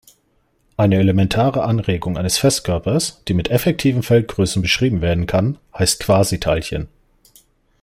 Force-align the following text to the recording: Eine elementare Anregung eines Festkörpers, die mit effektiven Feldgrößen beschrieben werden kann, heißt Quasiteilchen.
Eine 0.77 0.95
elementare 0.95 1.61
Anregung 1.61 2.17
eines 2.17 2.39
Festkörpers, 2.39 3.21
die 3.27 3.35
mit 3.35 3.51
effektiven 3.51 4.01
Feldgrößen 4.01 4.59
beschrieben 4.59 4.99
werden 5.01 5.27
kann, 5.27 5.59
heißt 5.77 5.99
Quasiteilchen. 5.99 6.87